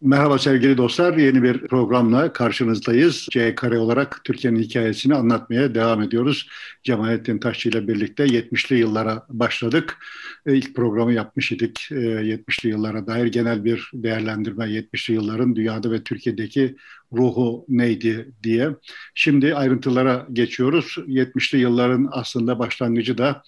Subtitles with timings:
[0.00, 1.16] Merhaba sevgili dostlar.
[1.16, 3.26] Yeni bir programla karşınızdayız.
[3.30, 6.48] C kare olarak Türkiye'nin hikayesini anlatmaya devam ediyoruz.
[6.82, 9.98] Cemalettin Taşçı ile birlikte 70'li yıllara başladık.
[10.46, 15.90] E, ilk programı yapmış idik 70'li e, yıllara dair genel bir değerlendirme 70'li yılların dünyada
[15.90, 16.76] ve Türkiye'deki
[17.16, 18.70] ruhu neydi diye.
[19.14, 20.96] Şimdi ayrıntılara geçiyoruz.
[21.06, 23.42] 70'li yılların aslında başlangıcı da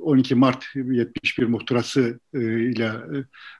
[0.00, 2.38] 12 Mart 71 muhtırası e,
[2.70, 2.92] ile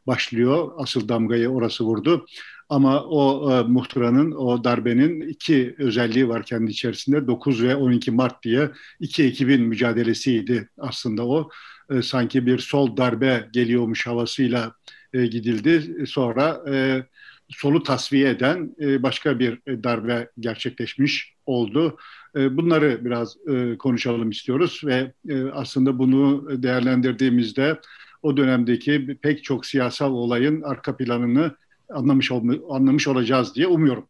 [0.07, 0.73] başlıyor.
[0.77, 2.27] Asıl damgayı orası vurdu.
[2.69, 7.27] Ama o e, muhtıranın, o darbenin iki özelliği var kendi içerisinde.
[7.27, 11.51] 9 ve 12 Mart diye iki ekibin mücadelesiydi aslında o.
[11.91, 14.73] E, sanki bir sol darbe geliyormuş havasıyla
[15.13, 16.07] e, gidildi.
[16.07, 17.05] Sonra e,
[17.49, 21.97] solu tasfiye eden e, başka bir e, darbe gerçekleşmiş oldu.
[22.37, 23.37] E, bunları biraz
[23.79, 25.13] konuşalım istiyoruz ve
[25.53, 27.81] aslında bunu değerlendirdiğimizde
[28.23, 31.57] o dönemdeki pek çok siyasal olayın arka planını
[31.91, 34.07] anlamış ol, anlamış olacağız diye umuyorum.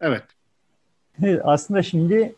[0.00, 0.22] Evet.
[1.42, 2.34] aslında şimdi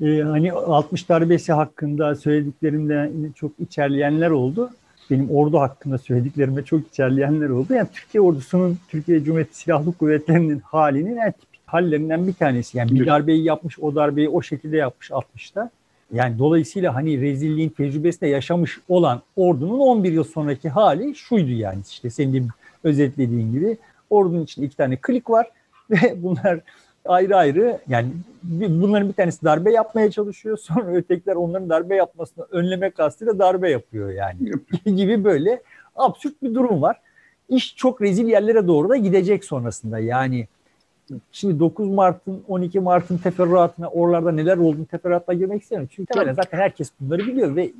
[0.00, 4.70] hani 60 darbesi hakkında söylediklerimde çok içerleyenler oldu.
[5.10, 7.74] Benim ordu hakkında söylediklerime çok içerleyenler oldu.
[7.74, 12.78] Yani Türkiye ordusunun, Türkiye Cumhuriyeti Silahlı Kuvvetleri'nin halinin en tipik hallerinden bir tanesi.
[12.78, 15.70] Yani bir darbeyi yapmış, o darbeyi o şekilde yapmış 60'ta.
[16.12, 22.10] Yani dolayısıyla hani rezilliğin tecrübesinde yaşamış olan ordunun 11 yıl sonraki hali şuydu yani işte
[22.10, 22.48] senin
[22.84, 23.76] özetlediğin gibi.
[24.10, 25.50] Ordunun içinde iki tane klik var
[25.90, 26.60] ve bunlar
[27.08, 28.08] ayrı ayrı yani
[28.42, 30.58] bunların bir tanesi darbe yapmaya çalışıyor.
[30.62, 34.52] Sonra ötekiler onların darbe yapmasını önleme kastıyla darbe yapıyor yani.
[34.96, 35.62] gibi böyle
[35.96, 37.00] absürt bir durum var.
[37.48, 39.98] İş çok rezil yerlere doğru da gidecek sonrasında.
[39.98, 40.46] Yani
[41.32, 45.90] şimdi 9 Mart'ın 12 Mart'ın teferruatına oralarda neler olduğunu teferruatla girmek istemiyorum.
[45.96, 47.70] Çünkü temelen zaten herkes bunları biliyor ve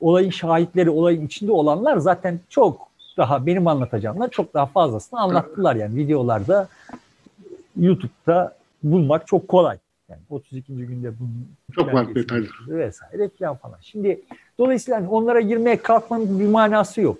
[0.00, 5.96] olayın şahitleri, olayın içinde olanlar zaten çok daha benim anlatacağımlar çok daha fazlasını anlattılar yani
[5.96, 6.68] videolarda
[7.80, 9.78] YouTube'da bulmak çok kolay.
[10.08, 10.72] Yani 32.
[10.72, 13.78] günde bunun çok var detaylar vesaire falan falan.
[13.80, 14.20] Şimdi
[14.58, 17.18] dolayısıyla hani onlara girmeye kalkmanın bir manası yok.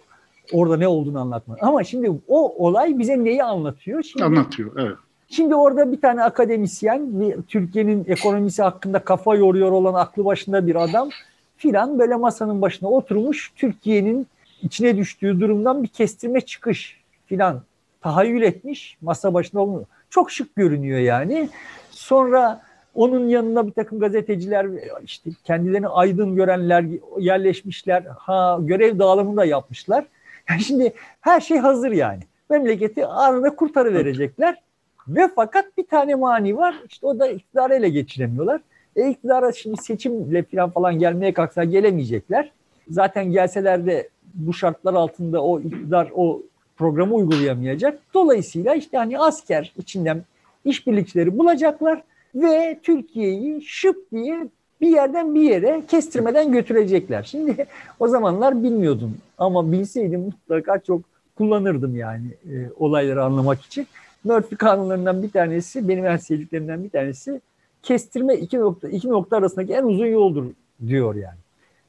[0.52, 1.62] Orada ne olduğunu anlatmak.
[1.62, 4.02] Ama şimdi o olay bize neyi anlatıyor?
[4.02, 4.96] Şimdi, anlatıyor, evet.
[5.28, 7.10] Şimdi orada bir tane akademisyen,
[7.48, 11.08] Türkiye'nin ekonomisi hakkında kafa yoruyor olan aklı başında bir adam
[11.56, 14.26] filan böyle masanın başına oturmuş Türkiye'nin
[14.62, 17.62] içine düştüğü durumdan bir kestirme çıkış filan
[18.02, 19.86] tahayyül etmiş masa başında olmuyor.
[20.10, 21.48] Çok şık görünüyor yani.
[21.90, 22.62] Sonra
[22.94, 24.66] onun yanına bir takım gazeteciler
[25.04, 26.84] işte kendilerini aydın görenler
[27.18, 28.02] yerleşmişler.
[28.18, 30.04] Ha görev dağılımını da yapmışlar.
[30.50, 32.20] Yani şimdi her şey hazır yani.
[32.50, 34.62] Memleketi anında kurtarı verecekler.
[35.08, 36.74] Ve fakat bir tane mani var.
[36.88, 38.60] İşte o da iktidarı ele geçiremiyorlar.
[38.96, 42.52] E iktidara şimdi seçimle falan falan gelmeye kalksa gelemeyecekler.
[42.88, 46.42] Zaten gelseler de bu şartlar altında o iktidar o
[46.82, 47.98] programı uygulayamayacak.
[48.14, 50.22] Dolayısıyla işte hani asker içinden
[50.64, 52.02] işbirlikçileri bulacaklar
[52.34, 54.48] ve Türkiye'yi şıp diye
[54.80, 57.22] bir yerden bir yere kestirmeden götürecekler.
[57.22, 57.66] Şimdi
[58.00, 61.00] o zamanlar bilmiyordum ama bilseydim mutlaka çok
[61.36, 63.86] kullanırdım yani e, olayları anlamak için.
[64.24, 67.40] Murphy kanunlarından bir tanesi, benim en sevdiklerimden bir tanesi
[67.82, 70.44] kestirme iki nokta, iki nokta arasındaki en uzun yoldur
[70.86, 71.38] diyor yani.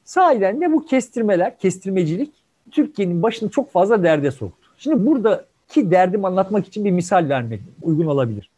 [0.04, 2.32] Sahiden de bu kestirmeler, kestirmecilik
[2.70, 4.63] Türkiye'nin başını çok fazla derde soktu.
[4.78, 8.50] Şimdi buradaki derdimi anlatmak için bir misal vermek uygun olabilir.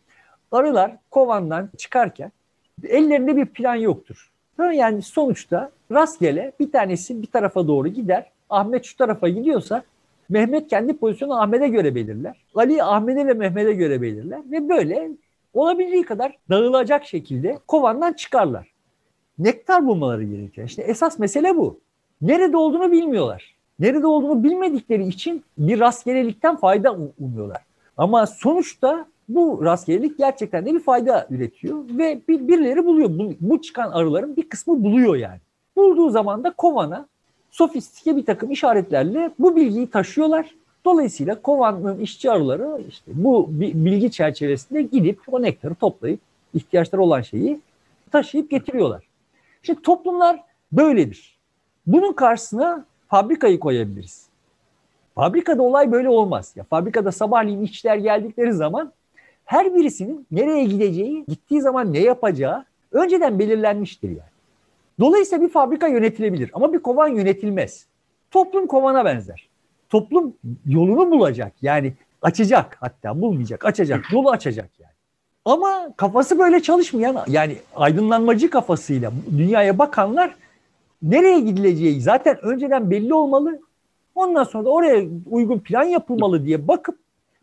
[0.52, 2.32] Arılar kovandan çıkarken
[2.84, 4.30] ellerinde bir plan yoktur.
[4.58, 8.30] Yani sonuçta rastgele bir tanesi bir tarafa doğru gider.
[8.50, 9.82] Ahmet şu tarafa gidiyorsa
[10.28, 12.36] Mehmet kendi pozisyonu Ahmet'e göre belirler.
[12.54, 14.40] Ali Ahmet'e ve Mehmet'e göre belirler.
[14.50, 15.10] Ve böyle
[15.54, 18.72] olabildiği kadar dağılacak şekilde kovandan çıkarlar.
[19.38, 20.68] Nektar bulmaları gerekiyor.
[20.68, 21.80] İşte esas mesele bu.
[22.22, 23.55] Nerede olduğunu bilmiyorlar.
[23.78, 27.62] Nerede olduğunu bilmedikleri için bir rastgelelikten fayda umuyorlar.
[27.96, 33.18] Ama sonuçta bu rastgelelik gerçekten de bir fayda üretiyor ve bir, birileri buluyor.
[33.18, 35.40] Bu, bu çıkan arıların bir kısmı buluyor yani.
[35.76, 37.06] Bulduğu zaman da kovana
[37.50, 40.54] sofistike bir takım işaretlerle bu bilgiyi taşıyorlar.
[40.84, 46.20] Dolayısıyla kovanın işçi arıları işte bu bilgi çerçevesinde gidip o nektarı toplayıp
[46.54, 47.60] ihtiyaçları olan şeyi
[48.12, 49.04] taşıyıp getiriyorlar.
[49.62, 50.42] Şimdi toplumlar
[50.72, 51.36] böyledir.
[51.86, 54.26] Bunun karşısına fabrikayı koyabiliriz.
[55.14, 56.52] Fabrikada olay böyle olmaz.
[56.56, 58.92] Ya fabrikada sabahleyin işçiler geldikleri zaman
[59.44, 64.36] her birisinin nereye gideceği, gittiği zaman ne yapacağı önceden belirlenmiştir yani.
[65.00, 67.86] Dolayısıyla bir fabrika yönetilebilir ama bir kovan yönetilmez.
[68.30, 69.48] Toplum kovana benzer.
[69.88, 70.34] Toplum
[70.66, 71.92] yolunu bulacak yani
[72.22, 74.92] açacak hatta bulmayacak açacak yolu açacak yani.
[75.44, 80.34] Ama kafası böyle çalışmayan yani aydınlanmacı kafasıyla dünyaya bakanlar
[81.02, 83.60] nereye gidileceği zaten önceden belli olmalı.
[84.14, 86.98] Ondan sonra da oraya uygun plan yapılmalı diye bakıp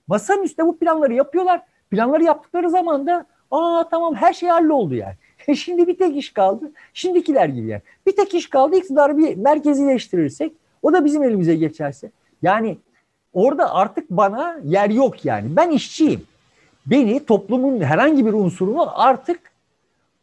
[0.07, 1.61] Masanın üstünde bu planları yapıyorlar.
[1.91, 5.15] Planları yaptıkları zaman da aa tamam her şey halloldu yani.
[5.57, 6.71] Şimdi bir tek iş kaldı.
[6.93, 7.81] Şimdikiler gibi yani.
[8.07, 12.11] Bir tek iş kaldı iktidarı bir merkezileştirirsek o da bizim elimize geçerse.
[12.41, 12.77] Yani
[13.33, 15.55] orada artık bana yer yok yani.
[15.55, 16.21] Ben işçiyim.
[16.85, 19.39] Beni toplumun herhangi bir unsurunu artık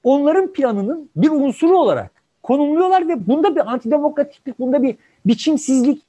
[0.05, 2.11] onların planının bir unsuru olarak
[2.43, 4.97] konumluyorlar ve bunda bir antidemokratiklik, bunda bir
[5.27, 6.03] biçimsizlik,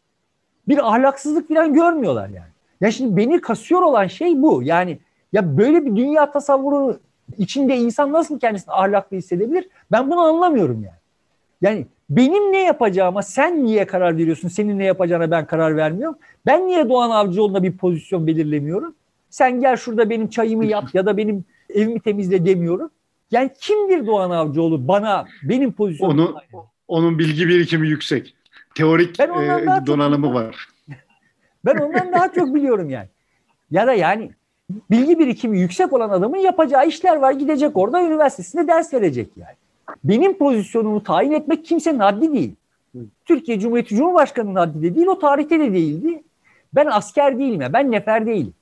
[0.68, 2.51] bir ahlaksızlık falan görmüyorlar yani.
[2.81, 4.63] Ya şimdi beni kasıyor olan şey bu.
[4.63, 5.00] Yani
[5.33, 7.00] ya böyle bir dünya tasavvuru
[7.38, 9.69] içinde insan nasıl kendisini ahlaklı hissedebilir?
[9.92, 11.01] Ben bunu anlamıyorum yani.
[11.62, 14.48] Yani benim ne yapacağıma sen niye karar veriyorsun?
[14.48, 16.18] Senin ne yapacağına ben karar vermiyorum.
[16.45, 18.95] Ben niye Doğan Avcıoğlu'na bir pozisyon belirlemiyorum?
[19.30, 22.89] Sen gel şurada benim çayımı yap ya da benim evimi temizle demiyorum.
[23.31, 26.42] Yani kimdir Doğan Avcıoğlu bana benim pozisyonumu?
[26.54, 28.36] Onu, onun bilgi birikimi yüksek.
[28.75, 29.28] Teorik e,
[29.88, 30.68] donanımı var.
[31.66, 33.07] Ben ondan daha çok biliyorum yani.
[33.72, 34.31] Ya da yani
[34.92, 37.31] bilgi birikimi yüksek olan adamın yapacağı işler var.
[37.31, 39.56] Gidecek orada üniversitesinde ders verecek yani.
[40.04, 42.56] Benim pozisyonumu tayin etmek kimsenin haddi değil.
[43.25, 46.24] Türkiye Cumhuriyeti Cumhurbaşkanı'nın haddi de değil, o tarihte de değildi.
[46.74, 48.54] Ben asker değilim ya, ben nefer değilim.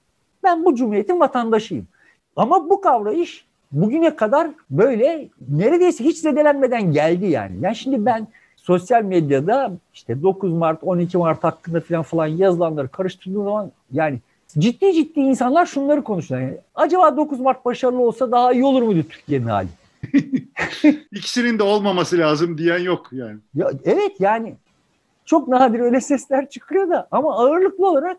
[0.44, 1.88] Ben bu cumhuriyetin vatandaşıyım.
[2.36, 7.56] Ama bu kavrayış bugüne kadar böyle neredeyse hiç zedelenmeden geldi yani.
[7.62, 13.44] Yani şimdi ben sosyal medyada işte 9 Mart, 12 Mart hakkında falan falan yazılanları karıştırdığım
[13.44, 14.19] zaman yani
[14.57, 16.48] ciddi ciddi insanlar şunları konuşuyorlar.
[16.48, 19.68] Yani, acaba 9 Mart başarılı olsa daha iyi olur muydu Türkiye'nin hali?
[21.12, 23.38] İkisinin de olmaması lazım diyen yok yani.
[23.56, 24.56] Ya, evet yani
[25.25, 28.18] çok nadir öyle sesler çıkıyor da ama ağırlıklı olarak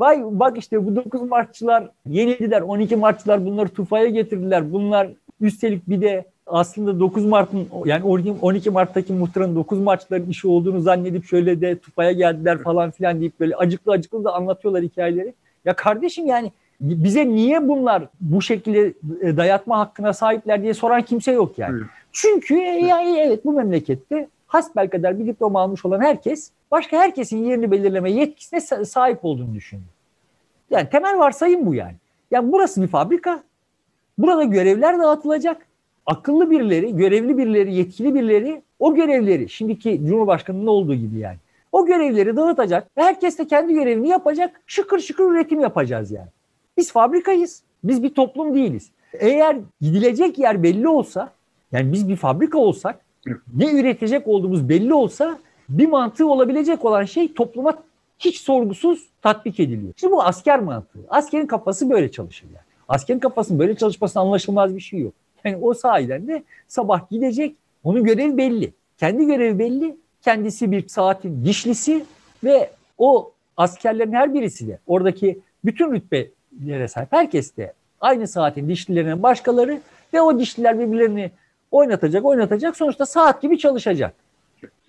[0.00, 2.60] Vay bak işte bu 9 Martçılar yenildiler.
[2.60, 4.72] 12 Martçılar bunları tufaya getirdiler.
[4.72, 5.08] Bunlar
[5.40, 8.04] üstelik bir de aslında 9 Mart'ın yani
[8.40, 13.40] 12 Mart'taki muhtıranın 9 Martçıların işi olduğunu zannedip şöyle de tufaya geldiler falan filan deyip
[13.40, 15.34] böyle acıklı acıklı da anlatıyorlar hikayeleri.
[15.64, 18.92] Ya kardeşim yani bize niye bunlar bu şekilde
[19.22, 21.76] e, dayatma hakkına sahipler diye soran kimse yok yani.
[21.78, 21.86] Evet.
[22.12, 27.70] Çünkü e, yani evet bu memlekette hasbelkader bir diploma almış olan herkes başka herkesin yerini
[27.70, 29.88] belirleme yetkisine sahip olduğunu düşünüyor.
[30.70, 31.94] Yani temel varsayım bu yani.
[32.30, 33.42] Yani burası bir fabrika.
[34.18, 35.66] Burada görevler dağıtılacak.
[36.06, 41.36] Akıllı birileri, görevli birileri, yetkili birileri o görevleri şimdiki Cumhurbaşkanı'nın olduğu gibi yani.
[41.72, 44.60] O görevleri dağıtacak ve herkes de kendi görevini yapacak.
[44.66, 46.28] Şıkır şıkır üretim yapacağız yani.
[46.76, 47.62] Biz fabrikayız.
[47.84, 48.90] Biz bir toplum değiliz.
[49.12, 51.32] Eğer gidilecek yer belli olsa,
[51.72, 53.00] yani biz bir fabrika olsak,
[53.54, 55.38] ne üretecek olduğumuz belli olsa
[55.68, 57.82] bir mantığı olabilecek olan şey topluma
[58.18, 59.92] hiç sorgusuz tatbik ediliyor.
[59.96, 60.98] Şimdi bu asker mantığı.
[61.08, 62.64] Askerin kafası böyle çalışır yani.
[62.88, 65.12] Askerin kafasının böyle çalışması anlaşılmaz bir şey yok.
[65.44, 68.72] Yani o sahiden de sabah gidecek, onun görevi belli.
[68.98, 72.04] Kendi görevi belli, kendisi bir saatin dişlisi
[72.44, 79.22] ve o askerlerin her birisi de oradaki bütün rütbelere sahip herkes de aynı saatin dişlilerinin
[79.22, 79.80] başkaları
[80.14, 81.30] ve o dişliler birbirlerini
[81.70, 82.76] oynatacak, oynatacak.
[82.76, 84.14] Sonuçta saat gibi çalışacak.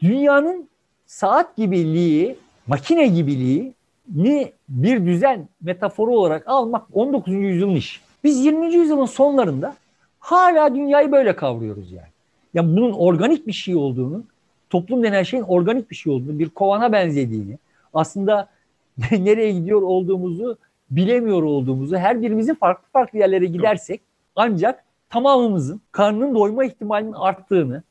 [0.01, 0.69] Dünyanın
[1.05, 2.35] saat gibiliği,
[2.67, 3.73] makine gibiliği
[4.15, 7.33] ni bir düzen metaforu olarak almak 19.
[7.33, 8.01] yüzyılın iş.
[8.23, 8.73] Biz 20.
[8.73, 9.75] yüzyılın sonlarında
[10.19, 12.07] hala dünyayı böyle kavruyoruz yani.
[12.53, 14.23] Yani bunun organik bir şey olduğunu,
[14.69, 17.57] toplum denen şeyin organik bir şey olduğunu, bir kovana benzediğini,
[17.93, 18.47] aslında
[19.11, 20.57] nereye gidiyor olduğumuzu
[20.91, 24.01] bilemiyor olduğumuzu, her birimizin farklı farklı yerlere gidersek
[24.35, 27.83] ancak tamamımızın karnının doyma ihtimalinin arttığını,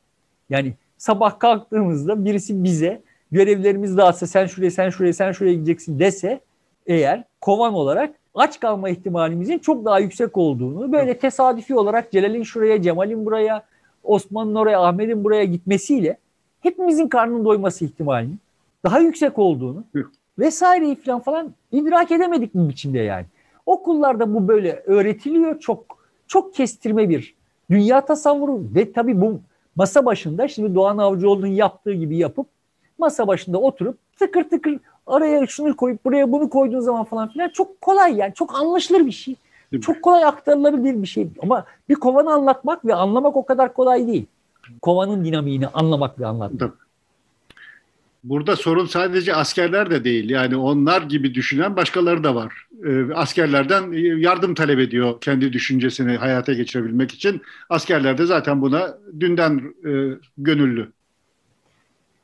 [0.51, 5.99] yani sabah kalktığımızda birisi bize görevlerimiz dağıtsa sen şuraya sen şuraya sen şuraya gideceksin.
[5.99, 6.41] dese
[6.87, 12.83] eğer kovan olarak aç kalma ihtimalimizin çok daha yüksek olduğunu böyle tesadüfi olarak Celal'in şuraya,
[12.83, 13.63] Cemal'in buraya,
[14.05, 16.17] Osman'ın oraya, Ahmet'in buraya gitmesiyle
[16.61, 18.39] hepimizin karnının doyması ihtimalinin
[18.85, 19.85] daha yüksek olduğunu
[20.39, 23.27] vesaireyi falan falan idrak edemedik mi biçimde yani.
[23.67, 26.00] Okullarda bu böyle öğretiliyor çok
[26.31, 27.35] çok kestirme bir
[27.71, 29.41] dünya tasavvuru ve tabii bu
[29.77, 32.47] masa başında şimdi Doğan Avcıoğlu'nun yaptığı gibi yapıp
[32.99, 37.81] masa başında oturup tıkır tıkır araya şunu koyup buraya bunu koyduğun zaman falan filan çok
[37.81, 39.35] kolay yani çok anlaşılır bir şey.
[39.83, 41.29] Çok kolay aktarılabilir bir şey.
[41.43, 44.27] Ama bir kovanı anlatmak ve anlamak o kadar kolay değil.
[44.83, 46.90] Kovanın dinamiğini anlamak ve anlatmak.
[48.25, 50.31] Burada sorun sadece askerler de değil.
[50.31, 52.67] Yani onlar gibi düşünen başkaları da var.
[52.85, 57.43] Ee, askerlerden yardım talep ediyor kendi düşüncesini hayata geçirebilmek için.
[57.71, 59.91] Askerler de zaten buna dünden e,
[60.39, 60.93] gönüllü.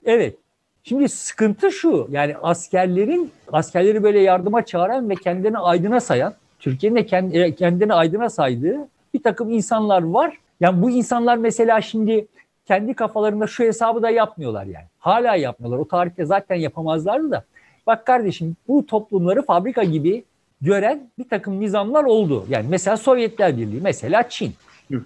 [0.05, 0.37] Evet.
[0.85, 2.09] Şimdi sıkıntı şu.
[2.11, 8.31] Yani askerlerin askerleri böyle yardıma çağıran ve kendini aydına sayan, Türkiye'nin de e, kendini aydına
[8.31, 10.37] saydığı bir takım insanlar var.
[10.61, 12.27] Yani bu insanlar mesela şimdi
[12.67, 14.87] kendi kafalarında şu hesabı da yapmıyorlar yani.
[15.07, 15.79] Hala yapmıyorlar.
[15.79, 17.45] O tarihte zaten yapamazlardı da.
[17.87, 20.25] Bak kardeşim bu toplumları fabrika gibi
[20.61, 22.47] gören bir takım nizamlar oldu.
[22.49, 24.53] Yani mesela Sovyetler Birliği, mesela Çin.
[24.91, 25.01] Ya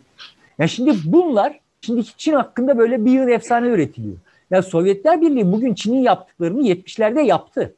[0.59, 4.17] yani şimdi bunlar, şimdiki Çin hakkında böyle bir yıl efsane üretiliyor.
[4.51, 7.75] Ya Sovyetler Birliği bugün Çin'in yaptıklarını 70'lerde yaptı.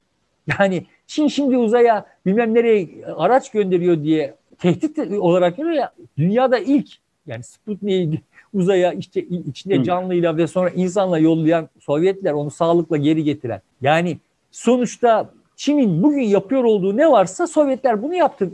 [0.58, 6.88] Yani Çin şimdi uzaya bilmem nereye araç gönderiyor diye tehdit olarak görüyor ya dünyada ilk
[7.26, 8.20] yani Sputnik'i
[8.54, 13.60] uzaya işte içinde canlıyla ve sonra insanla yollayan Sovyetler onu sağlıkla geri getiren.
[13.80, 14.18] Yani
[14.50, 18.50] sonuçta Çin'in bugün yapıyor olduğu ne varsa Sovyetler bunu yaptı.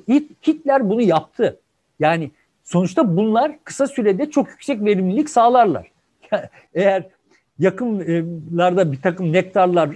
[0.47, 1.61] Hitler bunu yaptı.
[2.00, 2.31] Yani
[2.64, 5.90] sonuçta bunlar kısa sürede çok yüksek verimlilik sağlarlar.
[6.75, 7.05] Eğer
[7.59, 9.90] yakınlarda bir takım nektarlar,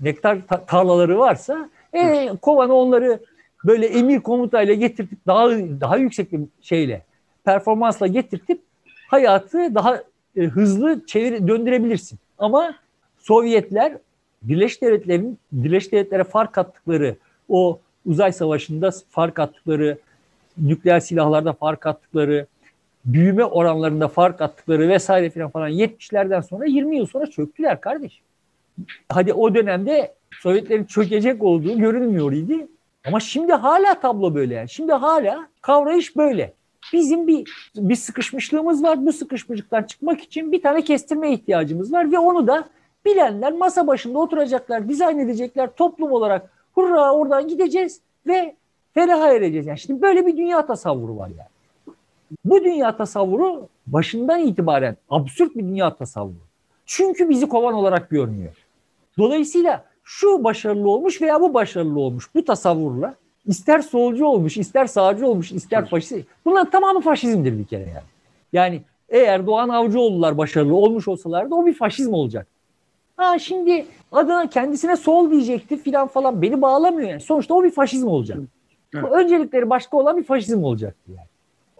[0.00, 3.20] nektar tarlaları varsa e, kovanı onları
[3.64, 7.02] böyle emir komutayla getirtip daha daha yüksek bir şeyle
[7.44, 8.60] performansla getirtip
[9.08, 10.02] hayatı daha
[10.36, 12.18] e, hızlı çevir döndürebilirsin.
[12.38, 12.74] Ama
[13.18, 13.92] Sovyetler
[14.42, 17.16] Birleşik Devletler'in Birleşik Devletlere fark attıkları
[17.48, 19.98] o uzay savaşında fark attıkları
[20.58, 22.46] nükleer silahlarda fark attıkları
[23.04, 28.24] büyüme oranlarında fark attıkları vesaire filan falan 70'lerden sonra 20 yıl sonra çöktüler kardeşim.
[29.08, 32.66] Hadi o dönemde Sovyetlerin çökecek olduğu görünmüyor idi.
[33.06, 34.68] Ama şimdi hala tablo böyle yani.
[34.68, 36.52] Şimdi hala kavrayış böyle.
[36.92, 39.06] Bizim bir bir sıkışmışlığımız var.
[39.06, 42.68] Bu sıkışmışlıktan çıkmak için bir tane kestirme ihtiyacımız var ve onu da
[43.06, 46.50] bilenler masa başında oturacaklar, dizayn edecekler toplum olarak.
[46.74, 48.56] Hurra oradan gideceğiz ve
[48.94, 49.66] feraha ereceğiz.
[49.66, 51.96] Yani şimdi böyle bir dünya tasavvuru var yani.
[52.44, 56.48] Bu dünya tasavvuru başından itibaren absürt bir dünya tasavvuru.
[56.86, 58.54] Çünkü bizi kovan olarak görmüyor.
[59.18, 63.14] Dolayısıyla şu başarılı olmuş veya bu başarılı olmuş bu tasavvurla
[63.48, 66.14] ister solcu olmuş, ister sağcı olmuş, ister faşist.
[66.44, 68.06] Bunların tamamı faşizmdir bir kere yani.
[68.52, 72.46] Yani eğer Doğan Avcıoğlu'lar başarılı olmuş olsalardı o bir faşizm olacak.
[73.16, 77.20] Ha şimdi adına kendisine sol diyecekti filan falan beni bağlamıyor yani.
[77.20, 78.38] Sonuçta o bir faşizm olacak.
[78.94, 79.04] Evet.
[79.12, 81.28] öncelikleri başka olan bir faşizm olacaktı yani.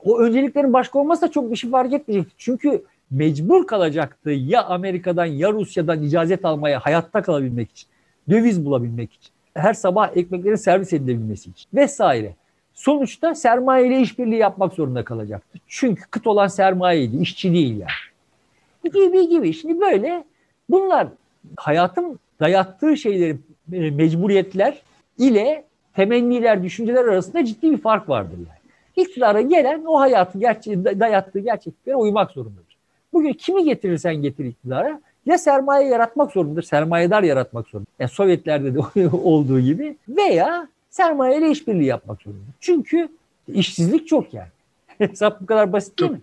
[0.05, 2.35] O önceliklerin başka olmazsa da çok bir şey fark etmeyecekti.
[2.39, 7.89] Çünkü mecbur kalacaktı ya Amerika'dan ya Rusya'dan icazet almaya hayatta kalabilmek için
[8.31, 12.35] döviz bulabilmek için, her sabah ekmeklerin servis edilebilmesi için vesaire.
[12.75, 15.59] Sonuçta sermaye ile işbirliği yapmak zorunda kalacaktı.
[15.67, 18.93] Çünkü kıt olan sermayeydi, işçi değil yani.
[18.93, 19.55] Gibi gibi.
[19.55, 20.25] Şimdi böyle
[20.71, 21.09] bunlar
[21.57, 23.37] hayatın dayattığı şeyleri,
[23.73, 24.83] e, mecburiyetler
[25.19, 28.59] ile temenniler, düşünceler arasında ciddi bir fark vardır yani.
[28.97, 32.77] İktidara gelen o hayatı gerçe dayattığı gerçekliklere uymak zorundadır.
[33.13, 37.95] Bugün kimi getirirsen getir iktidara ya sermaye yaratmak zorundadır, sermayedar yaratmak zorundadır.
[37.99, 42.55] Yani Sovyetlerde de olduğu gibi veya sermayeyle işbirliği yapmak zorundadır.
[42.61, 43.09] Çünkü
[43.49, 44.49] işsizlik çok yani.
[44.99, 46.21] Hesap bu kadar basit değil mi?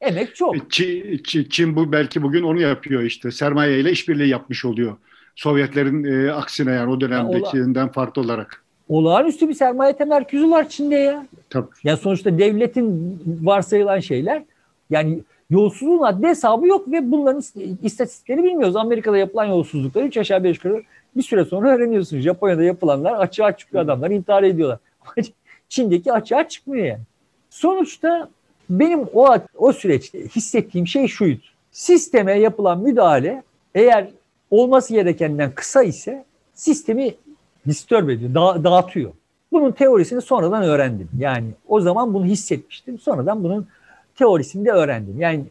[0.00, 0.56] Emek çok.
[0.56, 3.30] E, Çin, Çin bu belki bugün onu yapıyor işte.
[3.30, 4.96] Sermayeyle işbirliği yapmış oluyor.
[5.36, 8.62] Sovyetlerin e, aksine yani o dönemdekinden yani farklı olarak.
[8.88, 11.26] Olağanüstü bir sermaye temerküzü var Çin'de ya.
[11.50, 11.66] Tabii.
[11.84, 14.42] Yani sonuçta devletin varsayılan şeyler
[14.90, 17.42] yani Yolsuzluğun adli hesabı yok ve bunların
[17.82, 18.76] istatistiklerini bilmiyoruz.
[18.76, 20.82] Amerika'da yapılan yolsuzlukları 3 aşağı 5 yukarı
[21.16, 22.22] bir süre sonra öğreniyorsunuz.
[22.22, 24.78] Japonya'da yapılanlar açığa çıkıyor adamlar intihar ediyorlar.
[25.68, 27.02] Çin'deki açığa çıkmıyor yani.
[27.50, 28.28] Sonuçta
[28.70, 31.42] benim o o süreçte hissettiğim şey şuydu.
[31.72, 33.42] Sisteme yapılan müdahale
[33.74, 34.08] eğer
[34.50, 36.24] olması gerekenden kısa ise
[36.54, 37.14] sistemi
[37.68, 39.12] disturb ediyor, da, dağıtıyor.
[39.52, 41.08] Bunun teorisini sonradan öğrendim.
[41.18, 42.98] Yani o zaman bunu hissetmiştim.
[42.98, 43.66] Sonradan bunun
[44.16, 45.20] teorisini de öğrendim.
[45.20, 45.44] Yani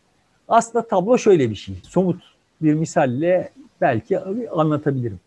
[0.47, 1.75] aslında tablo şöyle bir şey.
[1.83, 2.21] Somut
[2.61, 3.49] bir misalle
[3.81, 4.19] belki
[4.51, 5.19] anlatabilirim.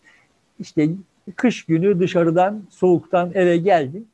[0.59, 0.89] İşte
[1.37, 4.09] kış günü dışarıdan soğuktan eve geldin.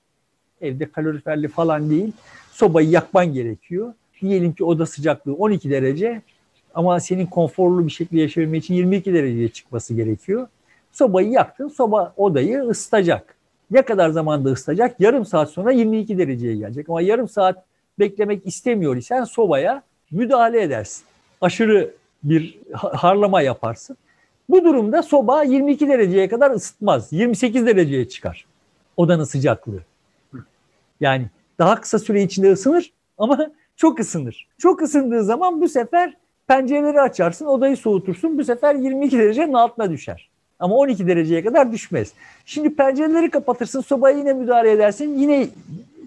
[0.60, 2.12] Evde kaloriferli falan değil.
[2.52, 3.94] Sobayı yakman gerekiyor.
[4.20, 6.22] Diyelim ki oda sıcaklığı 12 derece
[6.74, 10.48] ama senin konforlu bir şekilde yaşayabilmek için 22 dereceye çıkması gerekiyor.
[10.92, 13.36] Sobayı yaktın, soba odayı ısıtacak.
[13.70, 15.00] Ne kadar zamanda ısıtacak?
[15.00, 16.88] Yarım saat sonra 22 dereceye gelecek.
[16.88, 17.64] Ama yarım saat
[17.98, 21.04] beklemek istemiyor isen sobaya müdahale edersin.
[21.40, 23.96] Aşırı bir harlama yaparsın.
[24.48, 27.12] Bu durumda soba 22 dereceye kadar ısıtmaz.
[27.12, 28.46] 28 dereceye çıkar
[28.96, 29.80] odanın sıcaklığı.
[31.00, 31.26] Yani
[31.58, 34.48] daha kısa süre içinde ısınır ama çok ısınır.
[34.58, 38.38] Çok ısındığı zaman bu sefer pencereleri açarsın, odayı soğutursun.
[38.38, 40.30] Bu sefer 22 derecenin altına düşer.
[40.58, 42.12] Ama 12 dereceye kadar düşmez.
[42.44, 45.18] Şimdi pencereleri kapatırsın, sobaya yine müdahale edersin.
[45.18, 45.48] Yine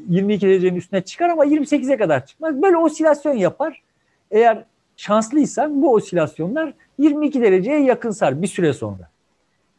[0.07, 2.61] 22 derecenin üstüne çıkar ama 28'e kadar çıkmaz.
[2.61, 3.81] Böyle osilasyon yapar.
[4.31, 4.63] Eğer
[4.97, 9.09] şanslıysan bu osilasyonlar 22 dereceye yakın sar bir süre sonra.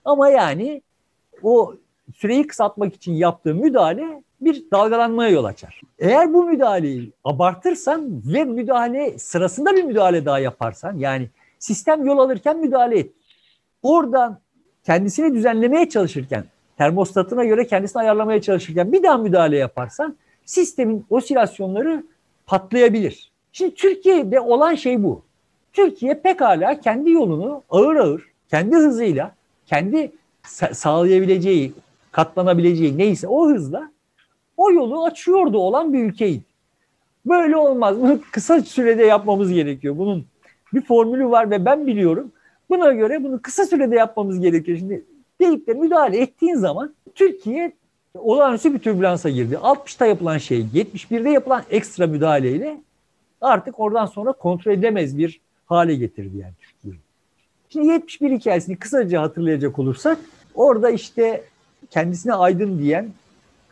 [0.05, 0.83] Ama yani
[1.43, 1.75] o
[2.15, 5.81] süreyi kısaltmak için yaptığı müdahale bir dalgalanmaya yol açar.
[5.99, 12.59] Eğer bu müdahaleyi abartırsan ve müdahale sırasında bir müdahale daha yaparsan yani sistem yol alırken
[12.59, 13.13] müdahale et.
[13.83, 14.39] Oradan
[14.85, 16.45] kendisini düzenlemeye çalışırken
[16.79, 22.05] termostatına göre kendisini ayarlamaya çalışırken bir daha müdahale yaparsan sistemin osilasyonları
[22.47, 23.31] patlayabilir.
[23.53, 25.23] Şimdi Türkiye'de olan şey bu.
[25.73, 29.35] Türkiye pekala kendi yolunu ağır ağır, kendi hızıyla,
[29.67, 30.13] kendi
[30.73, 31.73] sağlayabileceği,
[32.13, 33.91] katlanabileceği neyse o hızla
[34.57, 36.43] o yolu açıyordu olan bir ülkeydi.
[37.27, 38.01] Böyle olmaz.
[38.01, 39.99] Bunu kısa sürede yapmamız gerekiyor.
[39.99, 40.25] Bunun
[40.75, 42.33] bir formülü var ve ben biliyorum.
[42.71, 44.79] Buna göre bunu kısa sürede yapmamız gerekiyor.
[44.79, 45.05] Şimdi
[45.41, 47.73] deyip de müdahale ettiğin zaman Türkiye
[48.15, 49.55] olağanüstü bir türbülansa girdi.
[49.55, 52.81] 60'ta yapılan şey 71'de yapılan ekstra müdahaleyle
[53.41, 57.01] artık oradan sonra kontrol edemez bir hale getirdi yani Türkiye'yi.
[57.69, 60.19] Şimdi 71 hikayesini kısaca hatırlayacak olursak
[60.55, 61.45] orada işte
[61.91, 63.09] kendisine aydın diyen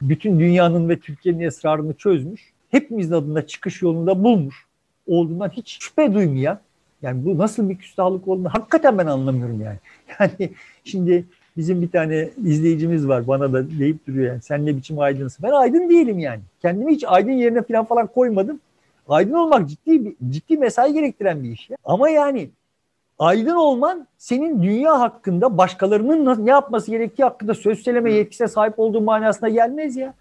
[0.03, 2.53] bütün dünyanın ve Türkiye'nin esrarını çözmüş.
[2.71, 4.67] Hepimizin adına çıkış yolunda bulmuş.
[5.07, 6.61] Olduğundan hiç şüphe duymayan
[7.03, 9.79] yani bu nasıl bir küstahlık olduğunu hakikaten ben anlamıyorum yani.
[10.21, 10.51] Yani
[10.85, 11.25] şimdi
[11.57, 15.43] bizim bir tane izleyicimiz var bana da deyip duruyor yani sen ne biçim aydınsın.
[15.43, 16.41] Ben aydın değilim yani.
[16.63, 18.61] Kendimi hiç aydın yerine falan falan koymadım.
[19.09, 21.77] Aydın olmak ciddi ciddi mesai gerektiren bir iş ya.
[21.85, 22.51] Ama yani
[23.19, 29.01] aydın olman senin dünya hakkında başkalarının ne yapması gerektiği hakkında söz söyleme yetkisine sahip olduğu
[29.01, 30.15] manasına gelmez ya.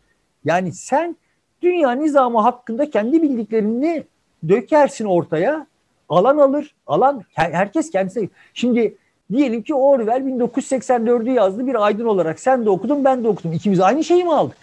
[0.45, 1.15] Yani sen
[1.61, 4.03] dünya nizamı hakkında kendi bildiklerini
[4.49, 5.67] dökersin ortaya.
[6.09, 6.75] Alan alır.
[6.87, 8.29] Alan herkes kendisi.
[8.53, 8.95] Şimdi
[9.31, 12.39] diyelim ki Orwell 1984'ü yazdı bir aydın olarak.
[12.39, 13.53] Sen de okudun ben de okudum.
[13.53, 14.57] İkimiz aynı şeyi mi aldık?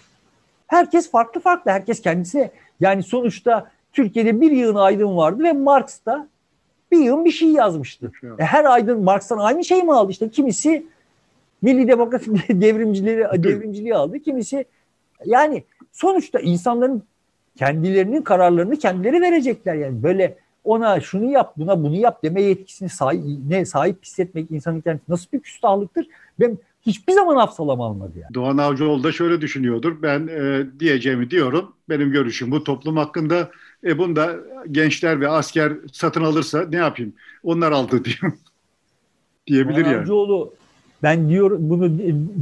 [0.66, 1.70] Herkes farklı farklı.
[1.70, 2.50] Herkes kendisi.
[2.80, 6.28] Yani sonuçta Türkiye'de bir yığın aydın vardı ve Marx da
[6.92, 8.12] bir yığın bir şey yazmıştı.
[8.38, 10.10] E her aydın Marx'tan aynı şey mi aldı?
[10.10, 10.86] İşte kimisi
[11.62, 14.18] Milli Demokrasi devrimcileri devrimciliği aldı.
[14.18, 14.64] Kimisi
[15.24, 17.02] yani sonuçta insanların
[17.56, 23.22] kendilerinin kararlarını kendileri verecekler yani böyle ona şunu yap buna bunu yap deme yetkisini sahip,
[23.48, 26.06] ne sahip hissetmek insanın kendisi nasıl bir küstahlıktır
[26.40, 28.34] ben hiçbir zaman afsalam almadı yani.
[28.34, 33.50] Doğan Avcıoğlu da şöyle düşünüyordur ben e, diyeceğimi diyorum benim görüşüm bu toplum hakkında
[33.84, 34.36] e bunda
[34.70, 37.12] gençler ve asker satın alırsa ne yapayım?
[37.42, 38.32] Onlar aldı diyor.
[39.46, 39.96] Diyebilir yani.
[39.96, 40.54] Avcıoğlu
[41.02, 41.90] ben diyor bunu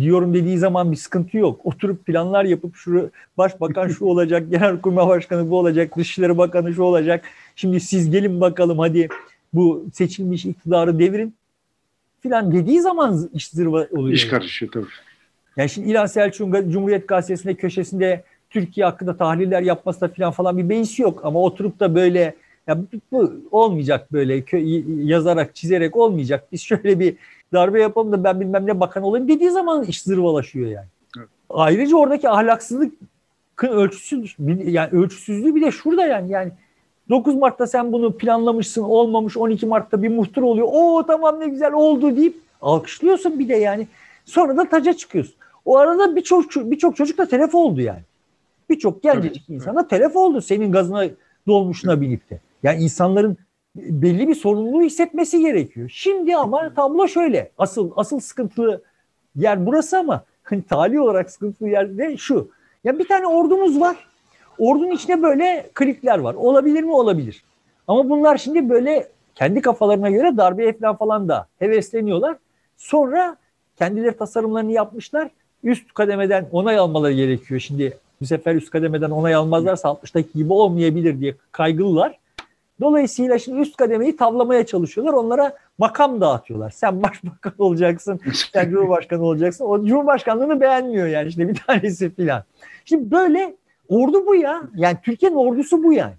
[0.00, 1.60] diyorum dediği zaman bir sıkıntı yok.
[1.64, 7.24] Oturup planlar yapıp şu başbakan şu olacak, genelkurmay başkanı bu olacak, dışişleri bakanı şu olacak.
[7.56, 9.08] Şimdi siz gelin bakalım hadi
[9.52, 11.34] bu seçilmiş iktidarı devirin
[12.20, 14.14] filan dediği zaman iş zırva oluyor.
[14.14, 14.86] İş karışıyor tabii.
[15.56, 20.68] Yani şimdi İlhan Selçuk'un Cumhuriyet Gazetesi'nde köşesinde Türkiye hakkında tahliller yapması da falan falan bir
[20.68, 21.20] beisi yok.
[21.24, 22.34] Ama oturup da böyle
[22.66, 22.78] ya
[23.12, 24.44] bu olmayacak böyle
[25.04, 26.48] yazarak çizerek olmayacak.
[26.52, 27.16] Biz şöyle bir
[27.52, 30.86] darbe yapalım da ben bilmem ne bakan olayım dediği zaman iş zırvalaşıyor yani.
[31.18, 31.28] Evet.
[31.50, 32.94] Ayrıca oradaki ahlaksızlık
[33.62, 34.24] ölçüsü
[34.64, 36.52] yani ölçüsüzlüğü bir de şurada yani yani
[37.08, 40.68] 9 Mart'ta sen bunu planlamışsın olmamış 12 Mart'ta bir muhtur oluyor.
[40.70, 43.86] O tamam ne güzel oldu deyip alkışlıyorsun bir de yani.
[44.24, 45.34] Sonra da taca çıkıyorsun.
[45.64, 48.02] O arada birçok birçok çocuk da telef oldu yani.
[48.70, 49.90] Birçok gencecik evet, insana evet.
[49.90, 51.04] telef oldu senin gazına
[51.46, 52.40] dolmuşuna binip de.
[52.62, 53.36] Yani insanların
[53.76, 55.88] belli bir sorumluluğu hissetmesi gerekiyor.
[55.94, 57.50] Şimdi ama tablo şöyle.
[57.58, 58.82] Asıl asıl sıkıntılı
[59.36, 62.50] yer burası ama hani tali olarak sıkıntılı yer de şu.
[62.84, 63.96] Ya bir tane ordumuz var.
[64.58, 66.34] Ordunun içinde böyle klikler var.
[66.34, 66.92] Olabilir mi?
[66.92, 67.44] Olabilir.
[67.88, 72.36] Ama bunlar şimdi böyle kendi kafalarına göre darbe falan falan da hevesleniyorlar.
[72.76, 73.36] Sonra
[73.78, 75.30] kendileri tasarımlarını yapmışlar.
[75.64, 77.60] Üst kademeden onay almaları gerekiyor.
[77.60, 82.18] Şimdi bu sefer üst kademeden onay almazlarsa 60'taki gibi olmayabilir diye kaygılılar.
[82.80, 85.12] Dolayısıyla şimdi üst kademeyi tavlamaya çalışıyorlar.
[85.12, 86.70] Onlara makam dağıtıyorlar.
[86.70, 88.20] Sen başbakan olacaksın,
[88.52, 89.64] sen cumhurbaşkanı olacaksın.
[89.64, 92.44] O cumhurbaşkanlığını beğenmiyor yani işte bir tanesi filan.
[92.84, 93.56] Şimdi böyle
[93.88, 94.62] ordu bu ya.
[94.76, 96.14] Yani Türkiye'nin ordusu bu yani.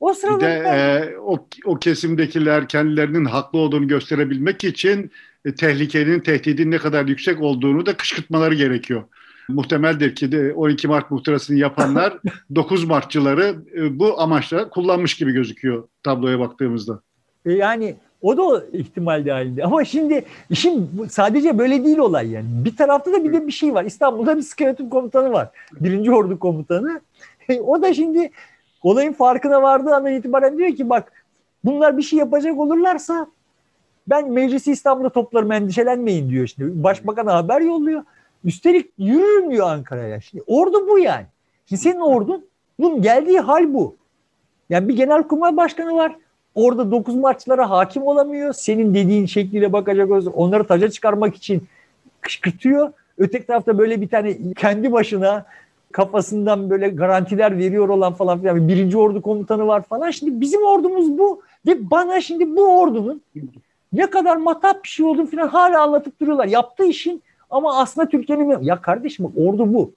[0.00, 5.10] O sırada bir de e, o, o kesimdekiler kendilerinin haklı olduğunu gösterebilmek için
[5.44, 9.02] e, tehlikenin, tehdidin ne kadar yüksek olduğunu da kışkırtmaları gerekiyor
[9.48, 12.18] muhtemeldir ki de 12 Mart muhtırasını yapanlar
[12.54, 17.00] 9 Martçıları e, bu amaçla kullanmış gibi gözüküyor tabloya baktığımızda.
[17.46, 19.64] E, yani o da ihtimal dahilinde.
[19.64, 22.46] Ama şimdi işin sadece böyle değil olay yani.
[22.50, 23.84] Bir tarafta da bir de bir şey var.
[23.84, 25.48] İstanbul'da bir skeleton komutanı var.
[25.80, 27.00] Birinci Ordu komutanı.
[27.48, 28.30] E, o da şimdi
[28.82, 31.12] olayın farkına vardığı andan itibaren diyor ki bak
[31.64, 33.26] bunlar bir şey yapacak olurlarsa
[34.06, 36.82] ben meclisi İstanbul'da toplarım endişelenmeyin diyor şimdi.
[36.82, 38.02] Başbakan'a haber yolluyor.
[38.44, 40.20] Üstelik yürürüm diyor Ankara'ya.
[40.20, 41.26] Şimdi ordu bu yani.
[41.66, 42.46] Şimdi senin ordun
[42.78, 43.96] bunun geldiği hal bu.
[44.70, 46.16] Yani bir genelkurmay başkanı var.
[46.54, 48.52] Orada 9 Martçılara hakim olamıyor.
[48.52, 51.62] Senin dediğin şekliyle bakacak olursa onları taca çıkarmak için
[52.20, 52.92] kışkırtıyor.
[53.18, 55.44] Öteki tarafta böyle bir tane kendi başına
[55.92, 58.68] kafasından böyle garantiler veriyor olan falan filan.
[58.68, 60.10] Birinci ordu komutanı var falan.
[60.10, 61.42] Şimdi bizim ordumuz bu.
[61.66, 63.22] Ve bana şimdi bu ordunun
[63.92, 66.46] ne kadar matap bir şey olduğunu falan hala anlatıp duruyorlar.
[66.46, 67.22] Yaptığı işin
[67.52, 69.92] Ama aslında Türkiye'nin ya kardeşim ordu bu.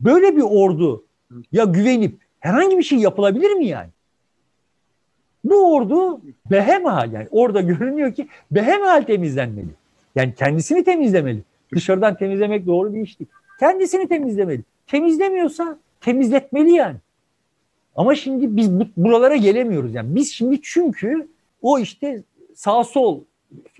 [0.00, 1.04] Böyle bir ordu
[1.52, 3.90] ya güvenip herhangi bir şey yapılabilir mi yani?
[5.44, 9.68] Bu ordu behemhal yani orada görünüyor ki behemhal temizlenmeli.
[10.14, 11.42] Yani kendisini temizlemeli.
[11.74, 13.30] Dışarıdan temizlemek doğru bir iş değil.
[13.60, 14.62] Kendisini temizlemeli.
[14.86, 16.96] Temizlemiyorsa temizletmeli yani.
[17.96, 20.14] Ama şimdi biz buralara gelemiyoruz yani.
[20.14, 21.28] Biz şimdi çünkü
[21.62, 22.22] o işte
[22.54, 23.20] sağ sol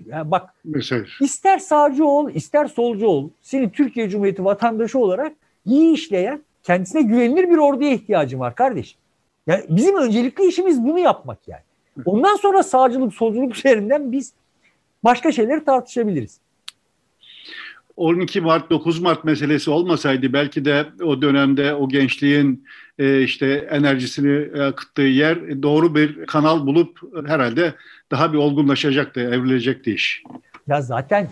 [0.05, 1.05] yani bak Mesela.
[1.19, 5.33] ister sağcı ol ister solcu ol senin Türkiye Cumhuriyeti vatandaşı olarak
[5.65, 8.99] iyi işleyen kendisine güvenilir bir orduya ihtiyacım var kardeşim.
[9.47, 11.61] Yani bizim öncelikli işimiz bunu yapmak yani.
[12.05, 14.33] Ondan sonra sağcılık solculuk üzerinden biz
[15.03, 16.39] başka şeyleri tartışabiliriz.
[17.97, 22.65] 12 Mart 9 Mart meselesi olmasaydı belki de o dönemde o gençliğin
[22.97, 27.73] işte enerjisini akıttığı yer doğru bir kanal bulup herhalde
[28.11, 30.23] daha bir olgunlaşacaktı, evrilecekti iş.
[30.67, 31.29] Ya zaten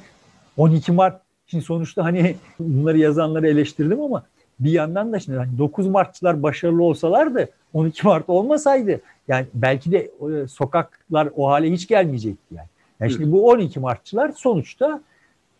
[0.57, 4.23] 12 Mart şimdi sonuçta hani bunları yazanları eleştirdim ama
[4.59, 9.97] bir yandan da şimdi hani 9 Martçılar başarılı olsalardı 12 Mart olmasaydı yani belki de
[9.97, 12.67] e, sokaklar o hale hiç gelmeyecekti yani.
[12.99, 15.01] Yani şimdi bu 12 Martçılar sonuçta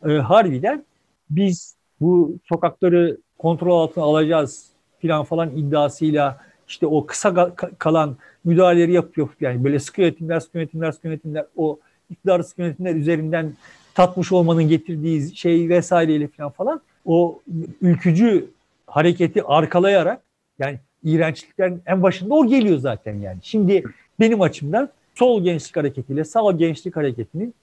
[0.06, 0.86] e, harbiden
[1.30, 4.71] biz bu sokakları kontrol altına alacağız
[5.02, 6.38] filan falan iddiasıyla
[6.68, 9.30] işte o kısa kalan müdahaleleri yapıyor.
[9.42, 13.54] Yani böyle sıkı yönetimler, sıkı yönetimler, sıkı yönetimler o iktidar sıkı yönetimler üzerinden
[13.96, 17.40] tatmış olmanın getirdiği şey vesaireyle falan falan o
[17.82, 18.50] ülkücü
[18.88, 20.22] hareketi arkalayarak
[20.60, 23.40] yani iğrençliklerin en başında o geliyor zaten yani.
[23.44, 23.84] Şimdi
[24.20, 27.54] benim açımdan sol gençlik hareketiyle sağ gençlik hareketinin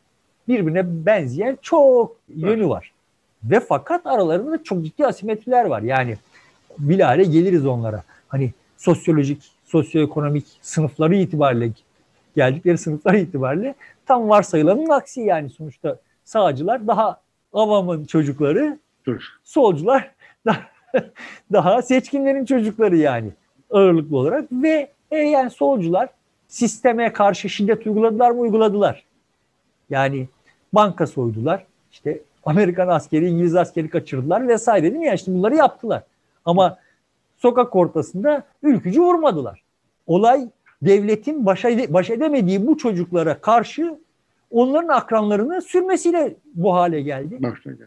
[0.49, 2.93] birbirine benzeyen çok yönü var.
[3.45, 5.83] Ve fakat aralarında çok ciddi asimetriler var.
[5.83, 6.17] Yani
[6.79, 8.03] bilahare geliriz onlara.
[8.29, 11.73] Hani sosyolojik, sosyoekonomik sınıfları itibariyle
[12.37, 13.75] geldikleri sınıflar itibariyle
[14.07, 17.21] tam varsayılanın aksi yani sonuçta sağcılar daha
[17.53, 19.23] avamın çocukları, Dur.
[19.45, 20.11] solcular
[20.47, 20.61] daha,
[21.53, 23.31] daha seçkinlerin çocukları yani
[23.71, 26.09] ağırlıklı olarak ve e, yani solcular
[26.49, 29.05] sisteme karşı şiddet uyguladılar mı uyguladılar.
[29.91, 30.29] Yani
[30.73, 35.07] banka soydular, işte Amerikan askeri, İngiliz askeri kaçırdılar vesaire değil mi?
[35.07, 36.03] Yani işte bunları yaptılar.
[36.49, 36.79] Ama
[37.37, 39.63] sokak ortasında ülkücü vurmadılar.
[40.07, 40.49] Olay
[40.83, 43.99] devletin başa, baş edemediği bu çocuklara karşı
[44.51, 47.39] onların akranlarını sürmesiyle bu hale geldi.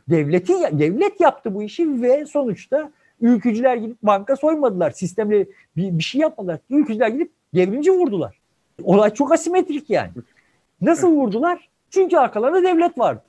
[0.10, 4.92] Devleti devlet yaptı bu işi ve sonuçta ülkücüler gidip banka soymadılar.
[4.92, 5.48] Sistemle
[5.78, 6.60] bir, bir şey yapmadılar.
[6.70, 8.40] Ülkücüler gidip devrimci vurdular.
[8.84, 10.12] Olay çok asimetrik yani.
[10.82, 11.70] Nasıl vurdular?
[11.90, 13.22] Çünkü arkalarında devlet vardı.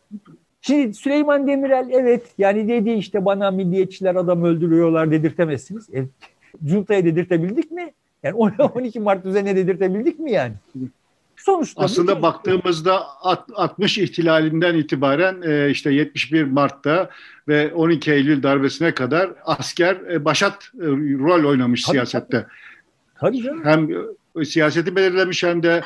[0.62, 5.94] Şimdi Süleyman Demirel evet yani dedi işte bana milliyetçiler adam öldürüyorlar dedirtemezsiniz.
[5.94, 6.04] E,
[6.64, 7.92] Cunta'ya dedirtebildik mi?
[8.22, 10.52] Yani 12 Mart üzerine dedirtebildik mi yani?
[11.36, 12.22] Sonuçta aslında bütün...
[12.22, 13.02] baktığımızda
[13.54, 17.10] 60 ihtilalinden itibaren e, işte 71 Mart'ta
[17.48, 20.70] ve 12 Eylül darbesine kadar asker e, başat
[21.18, 22.46] rol oynamış tabii, siyasette.
[23.20, 23.42] Tabii.
[23.42, 23.64] tabii canım.
[23.64, 23.88] Hem
[24.44, 25.82] siyaseti belirlemiş hem de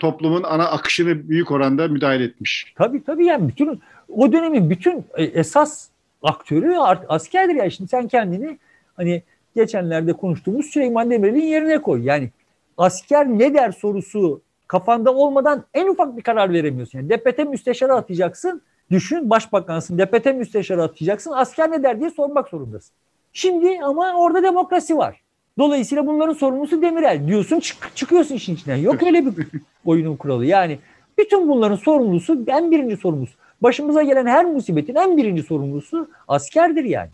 [0.00, 2.72] toplumun ana akışını büyük oranda müdahale etmiş.
[2.76, 5.88] Tabii tabii yani bütün o dönemin bütün e, esas
[6.22, 6.76] aktörü
[7.08, 7.70] askerdir ya.
[7.70, 8.58] Şimdi sen kendini
[8.96, 9.22] hani
[9.56, 12.04] geçenlerde konuştuğumuz Süleyman Demirel'in yerine koy.
[12.04, 12.30] Yani
[12.76, 16.98] asker ne der sorusu kafanda olmadan en ufak bir karar veremiyorsun.
[16.98, 18.62] Yani DPT müsteşarı atacaksın.
[18.90, 19.98] Düşün başbakansın.
[19.98, 21.32] DPT müsteşarı atacaksın.
[21.32, 22.92] Asker ne der diye sormak zorundasın.
[23.32, 25.20] Şimdi ama orada demokrasi var.
[25.58, 28.76] Dolayısıyla bunların sorumlusu Demirel diyorsun çık, çıkıyorsun işin içinden.
[28.76, 29.46] Yok öyle bir
[29.84, 30.46] oyunun kuralı.
[30.46, 30.78] Yani
[31.18, 33.34] bütün bunların sorumlusu en birinci sorumlusu
[33.64, 37.10] başımıza gelen her musibetin en birinci sorumlusu askerdir yani.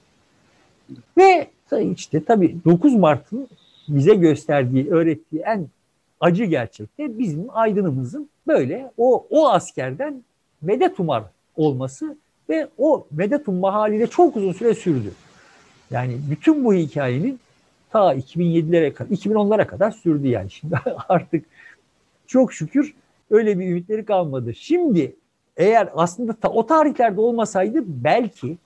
[1.18, 1.46] Ve
[1.92, 3.48] işte tabii 9 Mart'ın
[3.88, 5.66] bize gösterdiği, öğrettiği en
[6.20, 10.22] acı gerçekte bizim aydınımızın böyle o, o askerden
[10.62, 11.22] medet umar
[11.56, 12.16] olması
[12.48, 15.12] ve o medet umma haliyle çok uzun süre sürdü.
[15.90, 17.40] Yani bütün bu hikayenin
[17.90, 20.50] ta 2007'lere kadar, 2010'lara kadar sürdü yani.
[20.50, 20.74] Şimdi
[21.08, 21.44] artık
[22.26, 22.94] çok şükür
[23.30, 24.54] öyle bir ümitleri kalmadı.
[24.54, 25.14] Şimdi
[25.60, 28.58] eğer aslında ta, o tarihlerde olmasaydı belki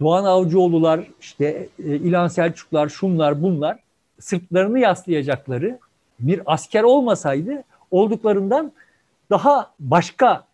[0.00, 3.78] Doğan Avcıoğlu'lar, işte e, İlhan Selçuklar, şunlar bunlar
[4.18, 5.78] sırtlarını yaslayacakları
[6.20, 8.72] bir asker olmasaydı olduklarından
[9.30, 10.44] daha başka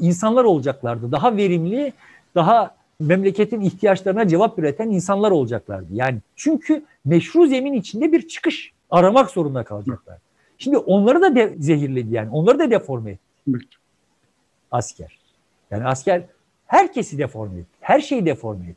[0.00, 1.12] insanlar olacaklardı.
[1.12, 1.92] Daha verimli,
[2.34, 5.88] daha memleketin ihtiyaçlarına cevap üreten insanlar olacaklardı.
[5.92, 10.18] Yani çünkü meşru zemin içinde bir çıkış aramak zorunda kalacaklar.
[10.58, 12.30] Şimdi onları da de zehirledi yani.
[12.30, 13.20] Onları da deforme etti.
[14.74, 15.18] Asker.
[15.70, 16.22] Yani asker
[16.66, 17.68] herkesi deforme etti.
[17.80, 18.76] Her şeyi deforme etti.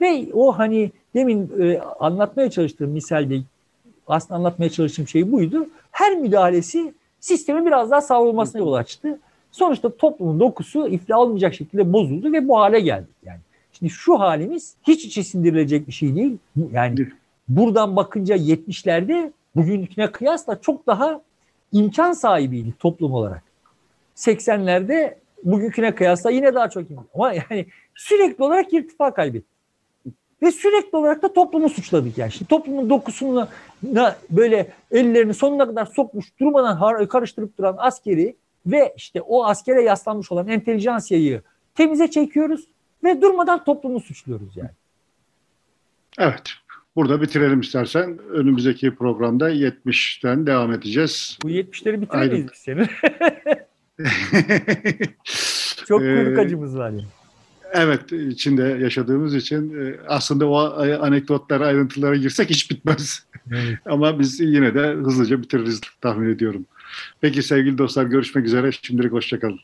[0.00, 3.40] Ve o hani demin e, anlatmaya çalıştığım misalde
[4.06, 5.66] aslında anlatmaya çalıştığım şey buydu.
[5.90, 9.18] Her müdahalesi sistemin biraz daha savrulmasına yol açtı.
[9.50, 13.08] Sonuçta toplumun dokusu iflah olmayacak şekilde bozuldu ve bu hale geldi.
[13.24, 13.40] Yani
[13.72, 16.38] şimdi şu halimiz hiç içe sindirilecek bir şey değil.
[16.72, 17.08] Yani
[17.48, 21.20] buradan bakınca 70'lerde bugünküne kıyasla çok daha
[21.72, 23.45] imkan sahibiydik toplum olarak.
[24.16, 27.06] 80'lerde bugünküne kıyasla yine daha çok imkan.
[27.14, 29.56] Ama yani sürekli olarak irtifa kaybettik.
[30.42, 32.32] Ve sürekli olarak da toplumu suçladık yani.
[32.32, 33.48] Şimdi toplumun dokusuna
[34.30, 40.48] böyle ellerini sonuna kadar sokmuş durmadan karıştırıp duran askeri ve işte o askere yaslanmış olan
[40.48, 41.42] entelijansiyayı
[41.74, 42.66] temize çekiyoruz
[43.04, 44.70] ve durmadan toplumu suçluyoruz yani.
[46.18, 46.42] Evet.
[46.96, 48.18] Burada bitirelim istersen.
[48.18, 51.38] Önümüzdeki programda 70'ten devam edeceğiz.
[51.42, 52.86] Bu 70'leri bitiremeyiz biz senin.
[55.86, 57.04] Çok kuyruk acımız var yani.
[57.72, 60.56] Evet, içinde yaşadığımız için e, aslında o
[61.00, 63.26] anekdotlara, ayrıntılara girsek hiç bitmez.
[63.52, 63.78] Evet.
[63.86, 66.66] Ama biz yine de hızlıca bitiririz tahmin ediyorum.
[67.20, 68.72] Peki sevgili dostlar görüşmek üzere.
[68.72, 69.60] Şimdilik hoşçakalın.